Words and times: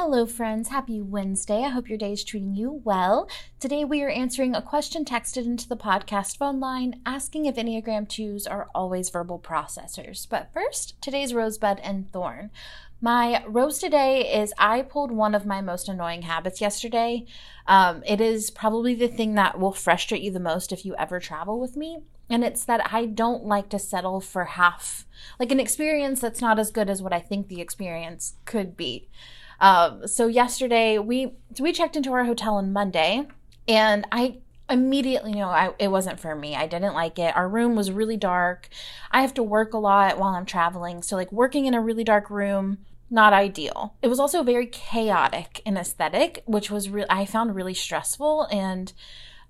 Hello, 0.00 0.26
friends. 0.26 0.68
Happy 0.68 1.00
Wednesday. 1.00 1.64
I 1.64 1.70
hope 1.70 1.88
your 1.88 1.98
day 1.98 2.12
is 2.12 2.22
treating 2.22 2.54
you 2.54 2.80
well. 2.84 3.28
Today, 3.58 3.84
we 3.84 4.00
are 4.04 4.08
answering 4.08 4.54
a 4.54 4.62
question 4.62 5.04
texted 5.04 5.44
into 5.44 5.68
the 5.68 5.76
podcast 5.76 6.36
phone 6.36 6.60
line 6.60 7.00
asking 7.04 7.46
if 7.46 7.56
Enneagram 7.56 8.06
2s 8.06 8.48
are 8.48 8.68
always 8.76 9.10
verbal 9.10 9.40
processors. 9.40 10.24
But 10.30 10.52
first, 10.54 10.94
today's 11.02 11.34
rosebud 11.34 11.80
and 11.80 12.08
thorn. 12.12 12.50
My 13.00 13.42
rose 13.44 13.80
today 13.80 14.40
is 14.40 14.54
I 14.56 14.82
pulled 14.82 15.10
one 15.10 15.34
of 15.34 15.44
my 15.44 15.60
most 15.60 15.88
annoying 15.88 16.22
habits 16.22 16.60
yesterday. 16.60 17.26
Um, 17.66 18.04
it 18.06 18.20
is 18.20 18.52
probably 18.52 18.94
the 18.94 19.08
thing 19.08 19.34
that 19.34 19.58
will 19.58 19.72
frustrate 19.72 20.22
you 20.22 20.30
the 20.30 20.38
most 20.38 20.70
if 20.70 20.86
you 20.86 20.94
ever 20.94 21.18
travel 21.18 21.58
with 21.58 21.76
me. 21.76 22.04
And 22.30 22.44
it's 22.44 22.64
that 22.66 22.92
I 22.92 23.06
don't 23.06 23.46
like 23.46 23.68
to 23.70 23.80
settle 23.80 24.20
for 24.20 24.44
half, 24.44 25.06
like 25.40 25.50
an 25.50 25.58
experience 25.58 26.20
that's 26.20 26.40
not 26.40 26.60
as 26.60 26.70
good 26.70 26.88
as 26.88 27.02
what 27.02 27.12
I 27.12 27.18
think 27.18 27.48
the 27.48 27.60
experience 27.60 28.34
could 28.44 28.76
be. 28.76 29.08
Um, 29.60 30.06
so 30.06 30.26
yesterday 30.26 30.98
we 30.98 31.34
we 31.58 31.72
checked 31.72 31.96
into 31.96 32.12
our 32.12 32.24
hotel 32.24 32.56
on 32.56 32.72
Monday, 32.72 33.26
and 33.66 34.06
I 34.12 34.38
immediately 34.70 35.32
knew 35.32 35.44
I, 35.44 35.70
it 35.78 35.88
wasn't 35.88 36.20
for 36.20 36.34
me. 36.34 36.54
I 36.54 36.66
didn't 36.66 36.94
like 36.94 37.18
it. 37.18 37.34
Our 37.36 37.48
room 37.48 37.74
was 37.74 37.90
really 37.90 38.16
dark. 38.16 38.68
I 39.10 39.22
have 39.22 39.34
to 39.34 39.42
work 39.42 39.72
a 39.72 39.78
lot 39.78 40.18
while 40.18 40.34
I'm 40.34 40.46
traveling, 40.46 41.02
so 41.02 41.16
like 41.16 41.32
working 41.32 41.66
in 41.66 41.74
a 41.74 41.80
really 41.80 42.04
dark 42.04 42.30
room 42.30 42.78
not 43.10 43.32
ideal. 43.32 43.94
It 44.02 44.08
was 44.08 44.20
also 44.20 44.42
very 44.42 44.66
chaotic 44.66 45.62
in 45.64 45.76
aesthetic, 45.76 46.42
which 46.46 46.70
was 46.70 46.90
real 46.90 47.06
I 47.08 47.24
found 47.24 47.54
really 47.54 47.74
stressful 47.74 48.46
and 48.50 48.92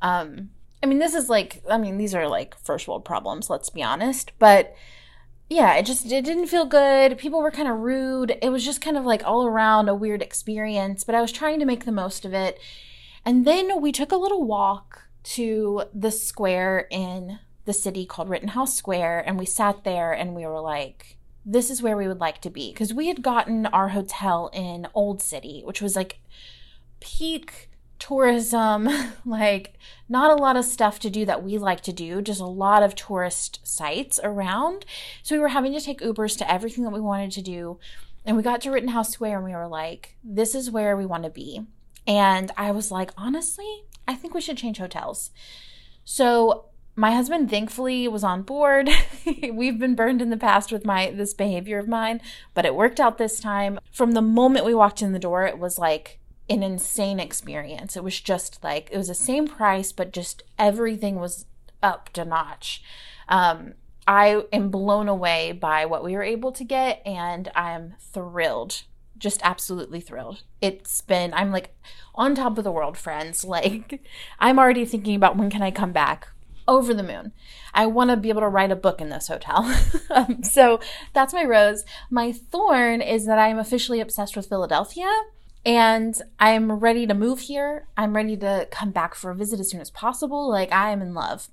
um 0.01 0.51
I 0.83 0.87
mean 0.87 0.99
this 0.99 1.15
is 1.15 1.29
like 1.29 1.63
I 1.69 1.79
mean 1.79 1.99
these 1.99 2.15
are 2.15 2.29
like 2.29 2.57
first 2.59 2.87
world 2.87 3.05
problems, 3.05 3.51
let's 3.51 3.71
be 3.71 3.83
honest, 3.83 4.33
but 4.39 4.75
yeah, 5.49 5.75
it 5.77 5.87
just 5.87 6.07
it 6.07 6.25
didn't 6.25 6.47
feel 6.49 6.67
good. 6.67 7.19
People 7.19 7.41
were 7.41 7.51
kind 7.51 7.69
of 7.69 7.79
rude. 7.79 8.37
It 8.43 8.51
was 8.51 8.65
just 8.65 8.81
kind 8.81 8.97
of 8.97 9.05
like 9.05 9.23
all 9.25 9.47
around 9.47 9.89
a 9.89 9.95
weird 9.95 10.23
experience, 10.23 11.05
but 11.05 11.15
I 11.15 11.21
was 11.21 11.33
trying 11.33 11.59
to 11.61 11.67
make 11.67 11.85
the 11.85 11.93
most 11.93 12.25
of 12.25 12.35
it. 12.35 12.59
And 13.25 13.47
then 13.47 13.81
we 13.81 13.93
took 13.93 14.13
a 14.13 14.17
little 14.17 14.45
walk 14.45 15.09
to 15.25 15.85
the 15.95 16.11
square 16.11 16.87
in 16.91 17.39
the 17.65 17.73
city 17.73 18.07
called 18.07 18.31
Rittenhouse 18.31 18.75
Square 18.75 19.25
and 19.27 19.39
we 19.39 19.45
sat 19.45 19.85
there 19.85 20.11
and 20.11 20.35
we 20.35 20.47
were 20.47 20.61
like 20.61 21.19
this 21.45 21.71
is 21.71 21.83
where 21.83 21.97
we 21.97 22.07
would 22.07 22.21
like 22.21 22.41
to 22.43 22.51
be 22.51 22.71
because 22.73 22.93
we 22.93 23.09
had 23.09 23.23
gotten 23.23 23.65
our 23.67 23.89
hotel 23.89 24.51
in 24.53 24.87
Old 24.93 25.23
City, 25.23 25.63
which 25.65 25.81
was 25.81 25.97
like 25.97 26.21
peak 27.01 27.68
tourism, 27.99 28.89
like 29.25 29.75
not 30.09 30.31
a 30.31 30.41
lot 30.41 30.57
of 30.57 30.65
stuff 30.65 30.99
to 31.01 31.11
do 31.11 31.25
that 31.27 31.43
we 31.43 31.59
like 31.59 31.83
to 31.83 31.93
do, 31.93 32.23
just 32.23 32.41
a 32.41 32.47
lot 32.47 32.83
of 32.83 32.95
tourist 32.95 33.61
sites 33.63 34.19
around. 34.23 34.85
So 35.23 35.35
we 35.35 35.41
were 35.41 35.49
having 35.49 35.73
to 35.73 35.81
take 35.81 36.01
Ubers 36.01 36.37
to 36.39 36.51
everything 36.51 36.85
that 36.85 36.93
we 36.93 37.01
wanted 37.01 37.33
to 37.33 37.43
do. 37.43 37.79
And 38.25 38.37
we 38.37 38.43
got 38.43 38.61
to 38.63 38.71
Rittenhouse 38.71 39.13
Square 39.13 39.37
and 39.37 39.45
we 39.45 39.55
were 39.55 39.69
like, 39.69 40.17
this 40.23 40.55
is 40.55 40.71
where 40.71 40.97
we 40.97 41.07
want 41.07 41.25
to 41.25 41.31
be. 41.31 41.63
And 42.07 42.51
I 42.57 42.71
was 42.71 42.91
like, 42.91 43.11
honestly, 43.17 43.85
I 44.07 44.15
think 44.15 44.35
we 44.35 44.41
should 44.41 44.57
change 44.57 44.79
hotels. 44.79 45.31
So 46.05 46.67
my 46.97 47.13
husband 47.13 47.49
thankfully 47.49 48.09
was 48.09 48.25
on 48.25 48.43
board. 48.43 48.91
We've 49.53 49.79
been 49.79 49.95
burned 49.95 50.21
in 50.21 50.31
the 50.31 50.37
past 50.37 50.73
with 50.73 50.85
my 50.85 51.11
this 51.11 51.33
behavior 51.33 51.79
of 51.79 51.87
mine, 51.87 52.21
but 52.55 52.65
it 52.65 52.75
worked 52.75 52.99
out 52.99 53.19
this 53.19 53.39
time. 53.39 53.79
From 53.93 54.13
the 54.13 54.23
moment 54.23 54.65
we 54.65 54.75
walked 54.75 55.01
in 55.01 55.13
the 55.13 55.19
door, 55.19 55.47
it 55.47 55.59
was 55.59 55.79
like 55.79 56.19
an 56.49 56.63
insane 56.63 57.21
experience. 57.21 57.97
It 57.97 58.05
was 58.05 58.21
just 58.21 58.63
like 58.63 58.89
it 58.91 58.97
was 58.97 59.09
the 59.09 59.15
same 59.15 59.47
price, 59.47 59.93
but 59.93 60.13
just 60.13 60.43
everything 60.59 61.17
was 61.17 61.47
up 61.83 62.13
to 62.15 62.25
notch. 62.25 62.83
Um, 63.29 63.75
I 64.07 64.45
am 64.53 64.71
blown 64.71 65.09
away 65.09 65.53
by 65.53 65.85
what 65.85 66.03
we 66.03 66.15
were 66.15 66.23
able 66.23 66.51
to 66.53 66.65
get, 66.65 67.03
and 67.05 67.51
I'm 67.55 67.95
thrilled. 68.01 68.83
Just 69.19 69.41
absolutely 69.43 70.01
thrilled. 70.01 70.45
It's 70.63 71.01
been, 71.01 71.35
I'm 71.35 71.53
like 71.53 71.77
on 72.15 72.35
top 72.35 72.57
of 72.57 72.65
the 72.65 72.73
world, 72.73 72.97
friends. 72.97 73.45
Like, 73.49 74.01
I'm 74.39 74.59
already 74.59 74.85
thinking 74.85 75.15
about 75.15 75.37
when 75.37 75.51
can 75.51 75.63
I 75.63 75.71
come 75.71 75.93
back 75.93 76.29
over 76.67 76.95
the 76.95 77.03
moon. 77.03 77.33
I 77.75 77.87
want 77.87 78.11
to 78.11 78.17
be 78.17 78.29
able 78.29 78.43
to 78.43 78.49
write 78.49 78.71
a 78.71 78.77
book 78.77 79.01
in 79.01 79.09
this 79.09 79.29
hotel. 79.29 79.75
um, 80.11 80.43
so 80.43 80.81
that's 81.13 81.35
my 81.35 81.45
rose. 81.45 81.85
My 82.11 82.33
thorn 82.33 83.01
is 83.01 83.27
that 83.27 83.39
I'm 83.39 83.59
officially 83.59 84.01
obsessed 84.01 84.37
with 84.37 84.49
Philadelphia 84.49 85.11
and 85.65 86.21
I'm 86.39 86.73
ready 86.73 87.07
to 87.07 87.15
move 87.15 87.41
here. 87.41 87.87
I'm 87.97 88.15
ready 88.15 88.37
to 88.39 88.69
come 88.71 88.91
back 88.91 89.15
for 89.15 89.31
a 89.31 89.35
visit 89.35 89.61
as 89.61 89.71
soon 89.71 89.81
as 89.81 89.91
possible. 89.91 90.49
Like, 90.49 90.73
I 90.73 90.91
am 90.91 91.03
in 91.03 91.15
love. 91.15 91.49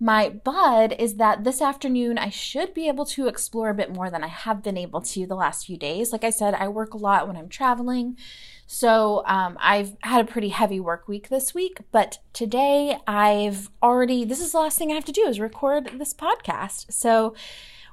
My 0.00 0.28
bud 0.28 0.94
is 0.98 1.14
that 1.16 1.44
this 1.44 1.62
afternoon 1.62 2.18
I 2.18 2.28
should 2.28 2.74
be 2.74 2.88
able 2.88 3.06
to 3.06 3.28
explore 3.28 3.70
a 3.70 3.74
bit 3.74 3.94
more 3.94 4.10
than 4.10 4.24
I 4.24 4.28
have 4.28 4.62
been 4.62 4.76
able 4.76 5.00
to 5.02 5.26
the 5.26 5.36
last 5.36 5.66
few 5.66 5.76
days. 5.76 6.12
Like 6.12 6.24
I 6.24 6.30
said, 6.30 6.54
I 6.54 6.68
work 6.68 6.94
a 6.94 6.98
lot 6.98 7.26
when 7.26 7.36
I'm 7.36 7.48
traveling. 7.48 8.16
So 8.66 9.22
um, 9.26 9.56
I've 9.60 9.96
had 10.00 10.26
a 10.26 10.30
pretty 10.30 10.48
heavy 10.48 10.80
work 10.80 11.06
week 11.06 11.28
this 11.28 11.54
week, 11.54 11.78
but 11.92 12.18
today 12.32 12.98
I've 13.06 13.70
already, 13.82 14.24
this 14.24 14.40
is 14.40 14.52
the 14.52 14.58
last 14.58 14.78
thing 14.78 14.90
I 14.90 14.94
have 14.94 15.04
to 15.04 15.12
do 15.12 15.26
is 15.26 15.38
record 15.38 15.90
this 15.98 16.14
podcast. 16.14 16.92
So 16.92 17.34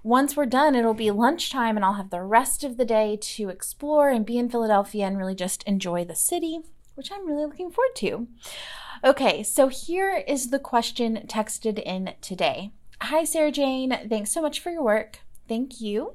once 0.03 0.35
we're 0.35 0.45
done, 0.45 0.73
it'll 0.73 0.93
be 0.93 1.11
lunchtime 1.11 1.75
and 1.75 1.85
I'll 1.85 1.93
have 1.93 2.09
the 2.09 2.23
rest 2.23 2.63
of 2.63 2.77
the 2.77 2.85
day 2.85 3.17
to 3.21 3.49
explore 3.49 4.09
and 4.09 4.25
be 4.25 4.37
in 4.37 4.49
Philadelphia 4.49 5.05
and 5.05 5.17
really 5.17 5.35
just 5.35 5.63
enjoy 5.63 6.05
the 6.05 6.15
city, 6.15 6.61
which 6.95 7.11
I'm 7.11 7.27
really 7.27 7.45
looking 7.45 7.69
forward 7.69 7.95
to. 7.97 8.27
Okay, 9.03 9.43
so 9.43 9.67
here 9.67 10.23
is 10.27 10.49
the 10.49 10.59
question 10.59 11.25
texted 11.27 11.79
in 11.79 12.13
today. 12.21 12.71
Hi, 13.01 13.23
Sarah 13.23 13.51
Jane. 13.51 13.97
Thanks 14.07 14.31
so 14.31 14.41
much 14.41 14.59
for 14.59 14.71
your 14.71 14.83
work. 14.83 15.19
Thank 15.51 15.81
you. 15.81 16.13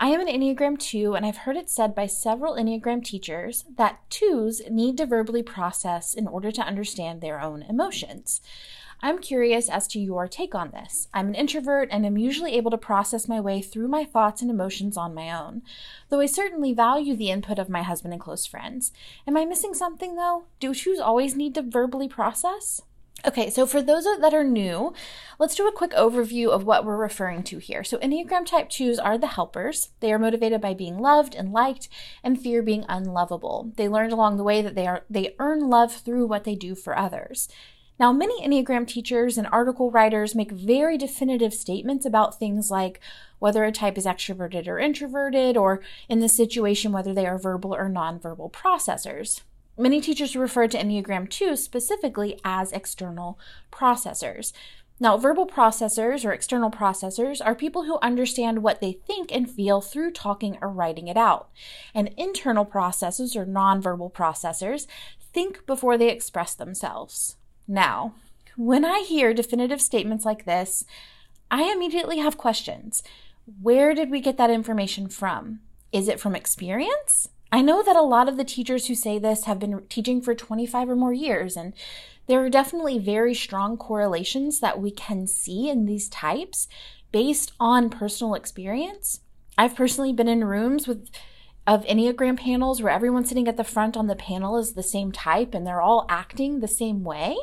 I 0.00 0.08
am 0.08 0.20
an 0.20 0.26
Enneagram 0.26 0.80
2, 0.80 1.14
and 1.14 1.24
I've 1.24 1.36
heard 1.36 1.56
it 1.56 1.70
said 1.70 1.94
by 1.94 2.08
several 2.08 2.56
Enneagram 2.56 3.04
teachers 3.04 3.64
that 3.76 4.00
2s 4.10 4.68
need 4.68 4.96
to 4.96 5.06
verbally 5.06 5.44
process 5.44 6.12
in 6.12 6.26
order 6.26 6.50
to 6.50 6.60
understand 6.60 7.20
their 7.20 7.40
own 7.40 7.62
emotions. 7.62 8.40
I'm 9.00 9.20
curious 9.20 9.68
as 9.70 9.86
to 9.88 10.00
your 10.00 10.26
take 10.26 10.56
on 10.56 10.72
this. 10.72 11.06
I'm 11.14 11.28
an 11.28 11.34
introvert 11.36 11.88
and 11.92 12.04
am 12.04 12.18
usually 12.18 12.54
able 12.54 12.72
to 12.72 12.76
process 12.76 13.28
my 13.28 13.38
way 13.38 13.62
through 13.62 13.86
my 13.86 14.04
thoughts 14.04 14.42
and 14.42 14.50
emotions 14.50 14.96
on 14.96 15.14
my 15.14 15.30
own, 15.30 15.62
though 16.08 16.18
I 16.18 16.26
certainly 16.26 16.74
value 16.74 17.14
the 17.14 17.30
input 17.30 17.60
of 17.60 17.68
my 17.68 17.82
husband 17.82 18.12
and 18.12 18.20
close 18.20 18.44
friends. 18.44 18.90
Am 19.24 19.36
I 19.36 19.44
missing 19.44 19.74
something 19.74 20.16
though? 20.16 20.46
Do 20.58 20.70
2s 20.70 21.00
always 21.00 21.36
need 21.36 21.54
to 21.54 21.62
verbally 21.62 22.08
process? 22.08 22.82
Okay, 23.26 23.48
so 23.48 23.64
for 23.64 23.80
those 23.80 24.04
that 24.04 24.34
are 24.34 24.44
new, 24.44 24.92
let's 25.38 25.54
do 25.54 25.66
a 25.66 25.72
quick 25.72 25.92
overview 25.92 26.48
of 26.48 26.64
what 26.64 26.84
we're 26.84 26.98
referring 26.98 27.42
to 27.44 27.56
here. 27.56 27.82
So, 27.82 27.96
Enneagram 27.98 28.44
Type 28.44 28.68
2s 28.68 28.98
are 29.02 29.16
the 29.16 29.28
helpers. 29.28 29.88
They 30.00 30.12
are 30.12 30.18
motivated 30.18 30.60
by 30.60 30.74
being 30.74 30.98
loved 30.98 31.34
and 31.34 31.50
liked 31.50 31.88
and 32.22 32.38
fear 32.38 32.62
being 32.62 32.84
unlovable. 32.86 33.72
They 33.76 33.88
learned 33.88 34.12
along 34.12 34.36
the 34.36 34.44
way 34.44 34.60
that 34.60 34.74
they 34.74 34.86
are 34.86 35.04
they 35.08 35.34
earn 35.38 35.70
love 35.70 35.90
through 35.94 36.26
what 36.26 36.44
they 36.44 36.54
do 36.54 36.74
for 36.74 36.98
others. 36.98 37.48
Now, 37.98 38.12
many 38.12 38.46
Enneagram 38.46 38.86
teachers 38.86 39.38
and 39.38 39.46
article 39.46 39.90
writers 39.90 40.34
make 40.34 40.50
very 40.50 40.98
definitive 40.98 41.54
statements 41.54 42.04
about 42.04 42.38
things 42.38 42.70
like 42.70 43.00
whether 43.38 43.64
a 43.64 43.72
type 43.72 43.96
is 43.96 44.04
extroverted 44.04 44.66
or 44.66 44.78
introverted, 44.78 45.56
or 45.56 45.80
in 46.10 46.18
this 46.18 46.36
situation, 46.36 46.92
whether 46.92 47.14
they 47.14 47.26
are 47.26 47.38
verbal 47.38 47.74
or 47.74 47.88
nonverbal 47.88 48.52
processors. 48.52 49.40
Many 49.76 50.00
teachers 50.00 50.36
refer 50.36 50.68
to 50.68 50.78
Enneagram 50.78 51.28
2 51.28 51.56
specifically 51.56 52.40
as 52.44 52.70
external 52.72 53.38
processors. 53.72 54.52
Now, 55.00 55.16
verbal 55.16 55.46
processors 55.48 56.24
or 56.24 56.32
external 56.32 56.70
processors 56.70 57.40
are 57.44 57.56
people 57.56 57.82
who 57.84 57.98
understand 58.00 58.62
what 58.62 58.80
they 58.80 58.92
think 58.92 59.34
and 59.34 59.50
feel 59.50 59.80
through 59.80 60.12
talking 60.12 60.56
or 60.62 60.68
writing 60.68 61.08
it 61.08 61.16
out. 61.16 61.50
And 61.92 62.14
internal 62.16 62.64
processors 62.64 63.34
or 63.34 63.44
nonverbal 63.44 64.12
processors 64.12 64.86
think 65.32 65.66
before 65.66 65.98
they 65.98 66.10
express 66.10 66.54
themselves. 66.54 67.36
Now, 67.66 68.14
when 68.56 68.84
I 68.84 69.00
hear 69.00 69.34
definitive 69.34 69.80
statements 69.80 70.24
like 70.24 70.44
this, 70.44 70.84
I 71.50 71.72
immediately 71.72 72.18
have 72.18 72.38
questions. 72.38 73.02
Where 73.60 73.94
did 73.94 74.10
we 74.10 74.20
get 74.20 74.36
that 74.36 74.50
information 74.50 75.08
from? 75.08 75.60
Is 75.92 76.06
it 76.06 76.20
from 76.20 76.36
experience? 76.36 77.28
I 77.54 77.60
know 77.60 77.84
that 77.84 77.94
a 77.94 78.02
lot 78.02 78.28
of 78.28 78.36
the 78.36 78.42
teachers 78.42 78.88
who 78.88 78.96
say 78.96 79.16
this 79.16 79.44
have 79.44 79.60
been 79.60 79.84
teaching 79.88 80.20
for 80.20 80.34
25 80.34 80.90
or 80.90 80.96
more 80.96 81.12
years, 81.12 81.56
and 81.56 81.72
there 82.26 82.44
are 82.44 82.50
definitely 82.50 82.98
very 82.98 83.32
strong 83.32 83.76
correlations 83.76 84.58
that 84.58 84.80
we 84.80 84.90
can 84.90 85.28
see 85.28 85.68
in 85.68 85.86
these 85.86 86.08
types 86.08 86.66
based 87.12 87.52
on 87.60 87.90
personal 87.90 88.34
experience. 88.34 89.20
I've 89.56 89.76
personally 89.76 90.12
been 90.12 90.26
in 90.26 90.42
rooms 90.42 90.88
with 90.88 91.08
of 91.64 91.84
Enneagram 91.84 92.40
panels 92.40 92.82
where 92.82 92.92
everyone 92.92 93.24
sitting 93.24 93.46
at 93.46 93.56
the 93.56 93.62
front 93.62 93.96
on 93.96 94.08
the 94.08 94.16
panel 94.16 94.58
is 94.58 94.72
the 94.72 94.82
same 94.82 95.12
type 95.12 95.54
and 95.54 95.64
they're 95.64 95.80
all 95.80 96.06
acting 96.08 96.58
the 96.58 96.66
same 96.66 97.04
way. 97.04 97.36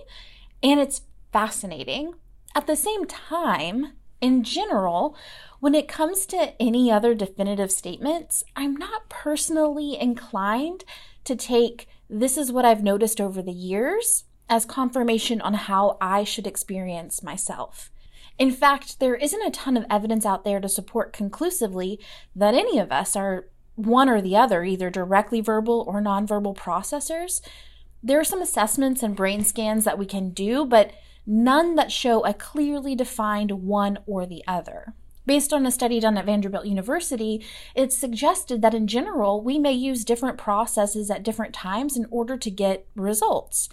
And 0.62 0.78
it's 0.78 1.04
fascinating. 1.32 2.16
At 2.54 2.68
the 2.68 2.76
same 2.76 3.06
time, 3.06 3.94
in 4.22 4.44
general, 4.44 5.18
when 5.60 5.76
it 5.76 5.88
comes 5.88 6.26
to 6.28 6.54
any 6.62 6.92
other 6.92 7.14
definitive 7.14 7.72
statements, 7.72 8.44
I'm 8.56 8.76
not 8.76 9.10
personally 9.10 10.00
inclined 10.00 10.86
to 11.26 11.36
take 11.36 11.88
this 12.10 12.38
is 12.38 12.52
what 12.52 12.66
I've 12.66 12.84
noticed 12.84 13.20
over 13.20 13.42
the 13.42 13.52
years 13.52 14.26
as 14.50 14.66
confirmation 14.66 15.40
on 15.42 15.54
how 15.54 15.98
I 16.02 16.24
should 16.24 16.46
experience 16.46 17.24
myself. 17.24 17.90
In 18.38 18.52
fact, 18.52 19.00
there 19.00 19.16
isn't 19.16 19.46
a 19.46 19.52
ton 19.52 19.78
of 19.78 19.86
evidence 19.90 20.26
out 20.26 20.44
there 20.44 20.60
to 20.60 20.68
support 20.68 21.14
conclusively 21.14 22.00
that 22.36 22.54
any 22.54 22.78
of 22.80 22.92
us 22.92 23.16
are 23.16 23.48
one 23.76 24.10
or 24.10 24.22
the 24.22 24.36
other, 24.36 24.64
either 24.64 24.90
directly 24.90 25.42
verbal 25.42 25.86
or 25.88 26.02
nonverbal 26.02 26.56
processors. 26.56 27.42
There 28.04 28.20
are 28.20 28.26
some 28.26 28.42
assessments 28.42 29.04
and 29.04 29.16
brain 29.16 29.44
scans 29.44 29.86
that 29.86 29.98
we 29.98 30.06
can 30.06 30.32
do, 30.32 30.66
but 30.66 30.92
none 31.26 31.76
that 31.76 31.92
show 31.92 32.26
a 32.26 32.34
clearly 32.34 32.96
defined 32.96 33.52
one 33.52 34.00
or 34.06 34.26
the 34.26 34.44
other. 34.48 34.94
Based 35.26 35.54
on 35.54 35.66
a 35.66 35.72
study 35.72 36.00
done 36.00 36.18
at 36.18 36.26
Vanderbilt 36.26 36.66
University, 36.66 37.46
it 37.76 37.94
suggested 37.94 38.62
that 38.62 38.74
in 38.74 38.88
general, 38.88 39.42
we 39.42 39.60
may 39.60 39.72
use 39.72 40.04
different 40.04 40.38
processes 40.38 41.12
at 41.12 41.24
different 41.24 41.54
times 41.54 41.96
in 41.96 42.08
order 42.10 42.38
to 42.38 42.50
get 42.50 42.88
results. 42.96 43.70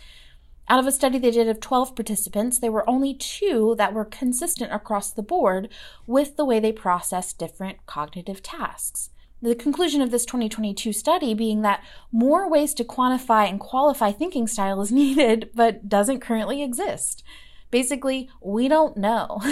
Out 0.68 0.78
of 0.78 0.86
a 0.86 0.92
study 0.92 1.18
they 1.18 1.30
did 1.30 1.48
of 1.48 1.60
12 1.60 1.96
participants, 1.96 2.58
there 2.58 2.72
were 2.72 2.88
only 2.88 3.14
two 3.14 3.74
that 3.78 3.94
were 3.94 4.04
consistent 4.04 4.70
across 4.70 5.10
the 5.10 5.22
board 5.22 5.70
with 6.06 6.36
the 6.36 6.44
way 6.44 6.60
they 6.60 6.72
processed 6.72 7.38
different 7.38 7.86
cognitive 7.86 8.42
tasks. 8.42 9.08
The 9.40 9.54
conclusion 9.54 10.02
of 10.02 10.10
this 10.10 10.24
2022 10.24 10.92
study 10.92 11.32
being 11.32 11.62
that 11.62 11.82
more 12.10 12.50
ways 12.50 12.74
to 12.74 12.84
quantify 12.84 13.48
and 13.48 13.60
qualify 13.60 14.10
thinking 14.10 14.46
style 14.46 14.80
is 14.80 14.92
needed, 14.92 15.50
but 15.54 15.88
doesn't 15.88 16.20
currently 16.20 16.62
exist. 16.62 17.22
Basically, 17.70 18.30
we 18.42 18.66
don't 18.66 18.96
know. 18.96 19.40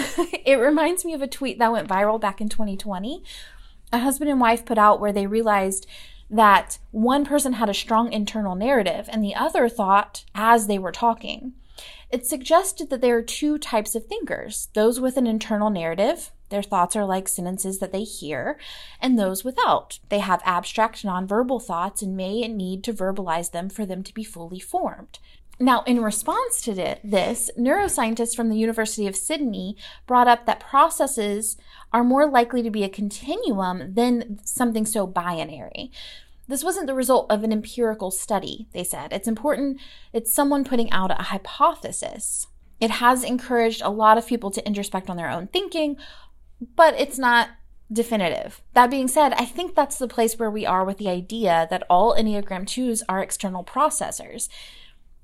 it 0.45 0.59
reminds 0.59 1.05
me 1.05 1.13
of 1.13 1.21
a 1.21 1.27
tweet 1.27 1.59
that 1.59 1.71
went 1.71 1.87
viral 1.87 2.19
back 2.19 2.41
in 2.41 2.49
2020. 2.49 3.23
A 3.93 3.99
husband 3.99 4.29
and 4.29 4.41
wife 4.41 4.65
put 4.65 4.77
out 4.77 4.99
where 4.99 5.13
they 5.13 5.27
realized 5.27 5.87
that 6.29 6.79
one 6.91 7.23
person 7.23 7.53
had 7.53 7.69
a 7.69 7.73
strong 7.73 8.11
internal 8.11 8.55
narrative 8.55 9.07
and 9.11 9.23
the 9.23 9.35
other 9.35 9.69
thought 9.69 10.25
as 10.35 10.67
they 10.67 10.77
were 10.77 10.91
talking. 10.91 11.53
It 12.09 12.25
suggested 12.25 12.89
that 12.89 13.01
there 13.01 13.17
are 13.17 13.21
two 13.21 13.57
types 13.57 13.95
of 13.95 14.05
thinkers 14.05 14.69
those 14.73 14.99
with 14.99 15.15
an 15.15 15.27
internal 15.27 15.69
narrative, 15.69 16.31
their 16.49 16.63
thoughts 16.63 16.95
are 16.95 17.05
like 17.05 17.27
sentences 17.27 17.79
that 17.79 17.91
they 17.91 18.03
hear, 18.03 18.57
and 19.01 19.17
those 19.17 19.43
without. 19.43 19.99
They 20.09 20.19
have 20.19 20.41
abstract 20.45 21.03
nonverbal 21.03 21.61
thoughts 21.61 22.01
and 22.01 22.15
may 22.15 22.47
need 22.47 22.83
to 22.85 22.93
verbalize 22.93 23.51
them 23.51 23.69
for 23.69 23.85
them 23.85 24.03
to 24.03 24.13
be 24.13 24.23
fully 24.23 24.59
formed. 24.59 25.19
Now, 25.59 25.81
in 25.83 26.03
response 26.03 26.61
to 26.61 26.75
this, 27.03 27.49
neuroscientists 27.57 28.35
from 28.35 28.49
the 28.49 28.57
University 28.57 29.07
of 29.07 29.15
Sydney 29.15 29.75
brought 30.05 30.27
up 30.27 30.45
that 30.45 30.59
processes 30.59 31.57
are 31.91 32.03
more 32.03 32.29
likely 32.29 32.61
to 32.61 32.69
be 32.69 32.83
a 32.83 32.89
continuum 32.89 33.95
than 33.95 34.39
something 34.43 34.85
so 34.85 35.07
binary. 35.07 35.91
This 36.47 36.63
wasn't 36.63 36.85
the 36.85 36.93
result 36.93 37.31
of 37.31 37.43
an 37.43 37.51
empirical 37.51 38.11
study, 38.11 38.67
they 38.71 38.83
said. 38.83 39.11
It's 39.11 39.27
important, 39.27 39.79
it's 40.13 40.31
someone 40.31 40.63
putting 40.63 40.91
out 40.91 41.11
a 41.11 41.23
hypothesis. 41.23 42.47
It 42.79 42.91
has 42.91 43.23
encouraged 43.23 43.81
a 43.81 43.89
lot 43.89 44.19
of 44.19 44.27
people 44.27 44.51
to 44.51 44.65
introspect 44.65 45.09
on 45.09 45.17
their 45.17 45.29
own 45.29 45.47
thinking, 45.47 45.97
but 46.75 46.99
it's 46.99 47.17
not 47.17 47.49
definitive. 47.91 48.61
That 48.73 48.91
being 48.91 49.07
said, 49.07 49.33
I 49.33 49.45
think 49.45 49.75
that's 49.75 49.97
the 49.97 50.07
place 50.07 50.37
where 50.37 50.51
we 50.51 50.65
are 50.65 50.83
with 50.83 50.97
the 50.97 51.09
idea 51.09 51.67
that 51.69 51.83
all 51.89 52.15
Enneagram 52.15 52.65
2s 52.65 53.01
are 53.07 53.21
external 53.21 53.63
processors. 53.63 54.49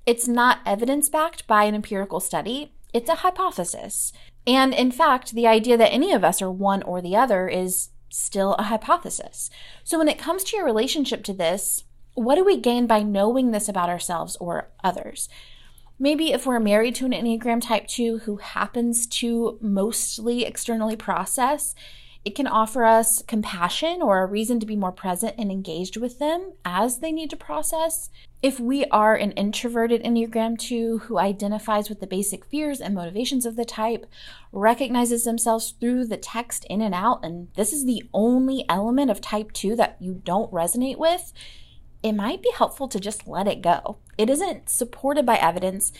It's 0.05 0.27
not 0.27 0.59
evidence 0.65 1.09
backed 1.09 1.47
by 1.47 1.63
an 1.63 1.75
empirical 1.75 2.19
study, 2.19 2.73
it's 2.93 3.09
a 3.09 3.15
hypothesis. 3.15 4.13
And 4.45 4.73
in 4.73 4.91
fact, 4.91 5.33
the 5.33 5.47
idea 5.47 5.77
that 5.77 5.91
any 5.91 6.13
of 6.13 6.23
us 6.23 6.41
are 6.41 6.51
one 6.51 6.83
or 6.83 7.01
the 7.01 7.15
other 7.15 7.47
is 7.47 7.89
still 8.09 8.53
a 8.55 8.63
hypothesis. 8.63 9.49
So 9.83 9.97
when 9.97 10.07
it 10.07 10.19
comes 10.19 10.43
to 10.45 10.57
your 10.57 10.65
relationship 10.65 11.23
to 11.23 11.33
this, 11.33 11.85
what 12.13 12.35
do 12.35 12.43
we 12.43 12.57
gain 12.57 12.85
by 12.85 13.01
knowing 13.01 13.51
this 13.51 13.67
about 13.67 13.89
ourselves 13.89 14.35
or 14.35 14.69
others? 14.83 15.27
Maybe 16.03 16.33
if 16.33 16.45
we're 16.45 16.59
married 16.59 16.95
to 16.95 17.05
an 17.05 17.13
Enneagram 17.13 17.61
Type 17.61 17.87
2 17.87 18.17
who 18.25 18.35
happens 18.35 19.07
to 19.07 19.57
mostly 19.61 20.43
externally 20.43 20.97
process, 20.97 21.75
it 22.25 22.35
can 22.35 22.45
offer 22.45 22.83
us 22.83 23.23
compassion 23.25 24.01
or 24.01 24.21
a 24.21 24.25
reason 24.25 24.59
to 24.59 24.65
be 24.65 24.75
more 24.75 24.91
present 24.91 25.35
and 25.37 25.49
engaged 25.49 25.95
with 25.95 26.19
them 26.19 26.55
as 26.65 26.99
they 26.99 27.13
need 27.13 27.29
to 27.29 27.37
process. 27.37 28.09
If 28.41 28.59
we 28.59 28.83
are 28.91 29.15
an 29.15 29.31
introverted 29.31 30.03
Enneagram 30.03 30.59
2 30.59 31.03
who 31.05 31.19
identifies 31.19 31.87
with 31.87 32.01
the 32.01 32.07
basic 32.07 32.43
fears 32.43 32.81
and 32.81 32.93
motivations 32.93 33.45
of 33.45 33.55
the 33.55 33.63
type, 33.63 34.05
recognizes 34.51 35.23
themselves 35.23 35.73
through 35.79 36.07
the 36.07 36.17
text 36.17 36.65
in 36.69 36.81
and 36.81 36.93
out, 36.93 37.23
and 37.23 37.47
this 37.55 37.71
is 37.71 37.85
the 37.85 38.03
only 38.13 38.65
element 38.67 39.09
of 39.09 39.21
type 39.21 39.53
2 39.53 39.77
that 39.77 39.95
you 40.01 40.21
don't 40.25 40.51
resonate 40.51 40.97
with, 40.97 41.31
it 42.03 42.11
might 42.11 42.43
be 42.43 42.51
helpful 42.55 42.87
to 42.89 42.99
just 42.99 43.27
let 43.27 43.47
it 43.47 43.61
go. 43.61 43.97
It 44.17 44.29
isn't 44.29 44.69
supported 44.69 45.25
by 45.25 45.37
evidence 45.37 45.91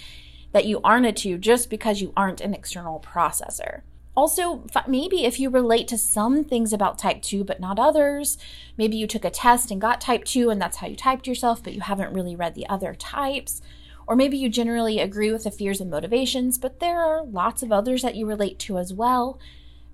that 0.52 0.66
you 0.66 0.80
aren't 0.84 1.06
a 1.06 1.12
2 1.12 1.38
just 1.38 1.70
because 1.70 2.02
you 2.02 2.14
aren't 2.16 2.42
an 2.42 2.54
external 2.54 3.00
processor. 3.00 3.82
Also, 4.16 4.68
maybe 4.88 5.26
if 5.26 5.40
you 5.40 5.50
relate 5.50 5.88
to 5.88 5.98
some 5.98 6.44
things 6.44 6.72
about 6.72 7.00
type 7.00 7.24
2 7.24 7.44
but 7.44 7.60
not 7.60 7.80
others, 7.80 8.38
maybe 8.78 8.96
you 8.96 9.08
took 9.08 9.26
a 9.26 9.32
test 9.32 9.72
and 9.72 9.82
got 9.82 10.00
type 10.00 10.24
2 10.24 10.52
and 10.52 10.62
that's 10.62 10.78
how 10.78 10.88
you 10.88 10.96
typed 10.96 11.26
yourself, 11.26 11.64
but 11.64 11.74
you 11.74 11.82
haven't 11.82 12.14
really 12.14 12.36
read 12.36 12.54
the 12.54 12.70
other 12.70 12.94
types. 12.94 13.62
Or 14.06 14.16
maybe 14.16 14.38
you 14.38 14.50
generally 14.50 15.00
agree 15.00 15.32
with 15.32 15.46
the 15.46 15.52
fears 15.52 15.82
and 15.82 15.90
motivations, 15.90 16.58
but 16.58 16.80
there 16.80 17.02
are 17.02 17.24
lots 17.24 17.64
of 17.64 17.72
others 17.72 18.02
that 18.02 18.16
you 18.16 18.28
relate 18.28 18.60
to 18.60 18.78
as 18.78 18.94
well. 18.94 19.40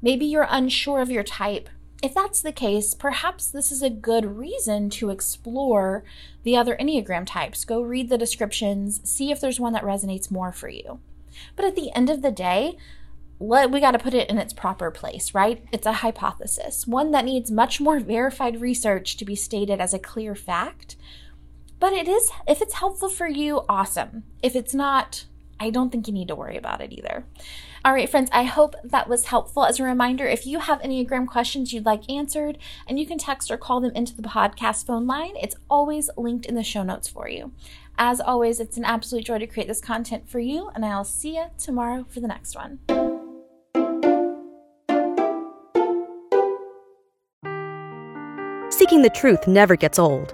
Maybe 0.02 0.26
you're 0.26 0.48
unsure 0.50 1.00
of 1.00 1.12
your 1.12 1.24
type. 1.24 1.70
If 2.02 2.14
that's 2.14 2.42
the 2.42 2.54
case, 2.54 2.94
perhaps 2.94 3.50
this 3.50 3.72
is 3.72 3.82
a 3.82 3.90
good 3.90 4.38
reason 4.38 4.90
to 4.92 5.10
explore 5.10 6.04
the 6.44 6.56
other 6.56 6.78
Enneagram 6.78 7.26
types. 7.26 7.66
Go 7.66 7.82
read 7.82 8.10
the 8.10 8.18
descriptions, 8.18 9.02
see 9.04 9.32
if 9.32 9.42
there's 9.42 9.60
one 9.60 9.74
that 9.74 9.84
resonates 9.84 10.32
more 10.32 10.54
for 10.54 10.70
you. 10.70 11.00
But 11.58 11.66
at 11.66 11.76
the 11.76 11.94
end 11.94 12.10
of 12.10 12.22
the 12.22 12.32
day, 12.32 12.78
let, 13.40 13.72
we 13.72 13.80
got 13.80 13.92
to 13.92 14.00
put 14.00 14.14
it 14.14 14.30
in 14.30 14.38
its 14.38 14.54
proper 14.54 14.92
place, 14.92 15.34
right? 15.34 15.64
It's 15.72 15.86
a 15.86 15.94
hypothesis, 15.94 16.88
one 16.88 17.12
that 17.12 17.26
needs 17.26 17.52
much 17.52 17.82
more 17.82 18.00
verified 18.00 18.62
research 18.62 19.18
to 19.18 19.26
be 19.26 19.36
stated 19.36 19.82
as 19.82 19.94
a 19.94 20.00
clear 20.00 20.36
fact. 20.36 20.96
But 21.80 21.94
it 21.94 22.08
is, 22.08 22.32
if 22.48 22.62
it's 22.62 22.76
helpful 22.76 23.10
for 23.10 23.28
you, 23.28 23.62
awesome. 23.70 24.24
If 24.42 24.56
it's 24.56 24.74
not, 24.74 25.26
I 25.60 25.70
don't 25.70 25.92
think 25.92 26.08
you 26.08 26.14
need 26.14 26.30
to 26.30 26.36
worry 26.36 26.58
about 26.58 26.82
it 26.82 26.92
either. 26.92 27.26
All 27.84 27.94
right, 27.94 28.10
friends, 28.10 28.30
I 28.34 28.44
hope 28.44 28.76
that 28.84 29.08
was 29.08 29.26
helpful. 29.26 29.66
As 29.66 29.80
a 29.80 29.84
reminder, 29.84 30.26
if 30.26 30.46
you 30.46 30.60
have 30.60 30.82
Enneagram 30.82 31.28
questions 31.28 31.72
you'd 31.72 31.86
like 31.86 32.10
answered, 32.10 32.58
and 32.88 33.00
you 33.00 33.06
can 33.06 33.18
text 33.18 33.50
or 33.50 33.58
call 33.58 33.80
them 33.80 33.92
into 33.96 34.16
the 34.16 34.22
podcast 34.22 34.86
phone 34.86 35.08
line, 35.08 35.36
it's 35.42 35.56
always 35.70 36.10
linked 36.18 36.46
in 36.46 36.56
the 36.56 36.64
show 36.64 36.84
notes 36.84 37.08
for 37.08 37.30
you. 37.30 37.52
As 37.98 38.22
always, 38.22 38.60
it's 38.60 38.78
an 38.78 38.86
absolute 38.86 39.26
joy 39.26 39.40
to 39.40 39.48
create 39.48 39.68
this 39.68 39.82
content 39.82 40.30
for 40.30 40.40
you, 40.40 40.70
and 40.74 40.86
I'll 40.86 41.04
see 41.04 41.36
you 41.36 41.46
tomorrow 41.58 42.06
for 42.10 42.20
the 42.20 42.28
next 42.28 42.56
one. 42.56 42.80
Seeking 48.72 49.02
the 49.02 49.12
truth 49.14 49.48
never 49.48 49.76
gets 49.76 50.00
old. 50.00 50.34